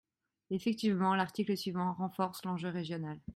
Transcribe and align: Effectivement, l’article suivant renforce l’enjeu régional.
Effectivement, 0.49 1.13
l’article 1.13 1.55
suivant 1.55 1.93
renforce 1.93 2.43
l’enjeu 2.43 2.69
régional. 2.69 3.19